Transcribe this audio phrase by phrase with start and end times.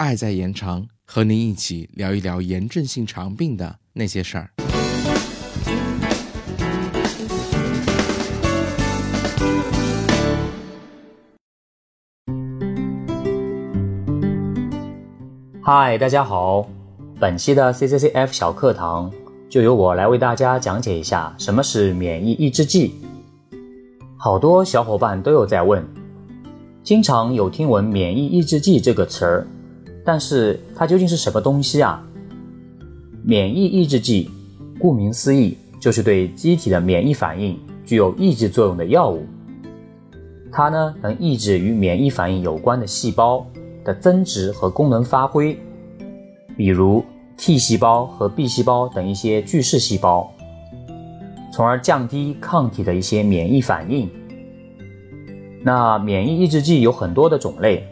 [0.00, 4.50] 爱在延长，和您一起聊一聊炎症性肠病的那些事儿。
[15.62, 16.66] 嗨，大家好，
[17.20, 19.12] 本期的 CCCF 小课堂
[19.50, 22.94] 就由我来为大家讲解一下什么是免疫抑制剂。
[24.16, 25.86] 好多小伙伴都有在问，
[26.82, 29.46] 经常有听闻免疫抑制剂这个词儿，
[30.04, 32.02] 但是它究竟是什么东西啊？
[33.22, 34.30] 免疫抑制剂，
[34.78, 39.24] 顾名思义，就是对机体的免疫反应具有抑制作用的药物。
[40.52, 43.46] 它呢，能抑制与免疫反应有关的细胞。
[43.82, 45.58] 的增殖和功能发挥，
[46.54, 47.02] 比如
[47.38, 50.30] T 细胞和 B 细胞等一些巨噬细胞，
[51.50, 54.06] 从而降低抗体的一些免疫反应。
[55.64, 57.82] 那免疫抑制剂有很多的种类，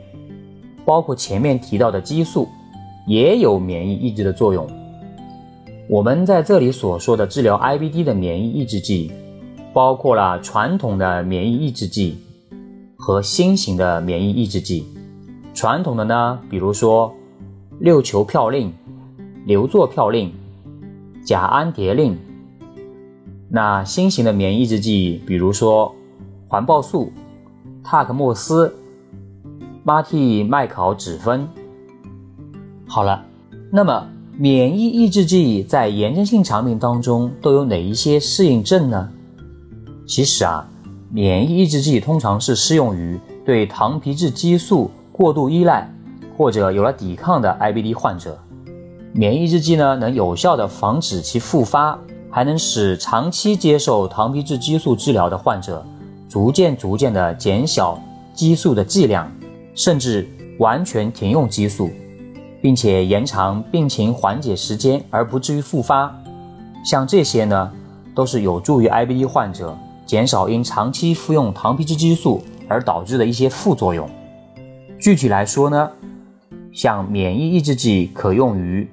[0.89, 2.49] 包括前面提到的激素，
[3.07, 4.67] 也有免疫抑制的作用。
[5.87, 9.13] 我们在这里所说的治疗 IBD 的免疫抑制剂，
[9.75, 12.17] 包括了传统的免疫抑制剂
[12.97, 14.87] 和新型的免疫抑制剂。
[15.53, 17.13] 传统的呢，比如说
[17.81, 18.71] 六球嘌呤、
[19.45, 20.31] 硫唑嘌呤、
[21.23, 22.15] 甲氨蝶呤；
[23.51, 25.95] 那新型的免疫抑制剂，比如说
[26.49, 27.13] 环孢素、
[27.85, 28.75] 塔克莫司、
[29.89, 31.49] 巴替麦考酯酚。
[32.87, 33.25] 好了，
[33.73, 39.09] 那么免疫抑制剂在炎症性肠病当中都有哪一些适应症呢？
[40.07, 40.69] 其实啊，
[41.11, 44.91] 免疫抑制剂通常是适用于对糖皮质激素。
[45.11, 45.91] 过度依赖
[46.37, 48.39] 或者有了抵抗的 IBD 患者，
[49.15, 51.99] 免疫抑制剂呢能有效的防止其复发，
[52.31, 55.83] 还能使长期接受糖皮质激素治疗的患者
[56.29, 57.99] 逐渐逐渐的减小
[58.33, 59.29] 激素的剂量，
[59.79, 61.89] 甚至完全停用激素，
[62.61, 66.13] 并且延长病情缓解时间而不至于复发。
[66.85, 67.73] 像这些呢，
[68.13, 74.11] 都是有助于 IBD 患者减少因长期服用糖皮质激素而导致的一些副作用。
[74.99, 75.89] 具体来说呢，
[76.73, 78.91] 像免疫抑制剂可用于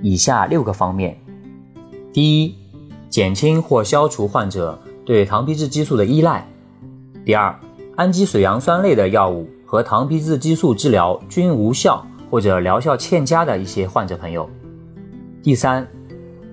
[0.00, 1.18] 以下六个方面：
[2.12, 2.54] 第一，
[3.08, 6.44] 减轻或消除患者对糖皮质激素的依赖；
[7.24, 7.58] 第二，
[7.96, 14.42] 氨基水杨酸类的药物和糖皮质激素治疗均无效或者疗效欠佳的一些患者朋友；
[15.44, 15.86] 第三，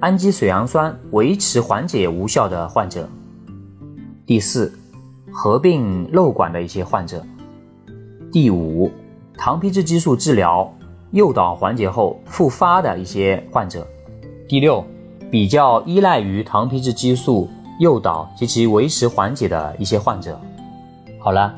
[0.02, 3.10] 氨基水杨酸维持缓解无效的患者；
[4.24, 4.72] 第四，
[5.32, 7.26] 合并瘘管的一些患者。
[8.32, 8.92] 第五，
[9.36, 10.72] 糖皮质激素治疗
[11.10, 13.84] 诱导缓解后复发的一些患者。
[14.48, 14.86] 第六，
[15.32, 17.50] 比较依赖于糖皮质激素
[17.80, 20.40] 诱导及其维持缓解的一些患者。
[21.20, 21.56] 好了，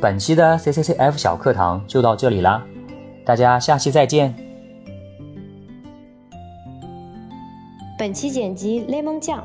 [0.00, 2.64] 本期的 CCCF 小课堂就到这里啦，
[3.22, 4.34] 大家下期再见。
[7.98, 9.44] 本期剪辑：Lemon 酱。